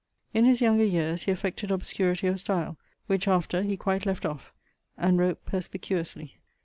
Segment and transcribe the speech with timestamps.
[0.33, 4.51] In his younger yeares he affected obscurity of style, which, after, he quite left off,
[4.97, 6.39] and wrote perspicuously.